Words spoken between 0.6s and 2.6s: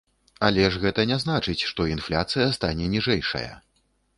ж гэта не значыць, што інфляцыя